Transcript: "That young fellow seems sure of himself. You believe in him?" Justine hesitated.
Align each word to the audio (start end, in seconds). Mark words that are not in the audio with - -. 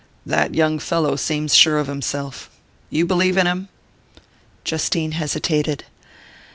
"That 0.25 0.55
young 0.55 0.79
fellow 0.79 1.15
seems 1.15 1.53
sure 1.53 1.77
of 1.77 1.85
himself. 1.85 2.49
You 2.89 3.05
believe 3.05 3.37
in 3.37 3.45
him?" 3.45 3.69
Justine 4.63 5.11
hesitated. 5.11 5.85